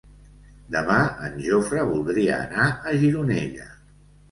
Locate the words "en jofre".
1.27-1.85